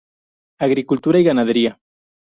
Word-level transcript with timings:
Agricultura 0.57 1.19
y 1.19 1.23
ganadería. 1.23 1.79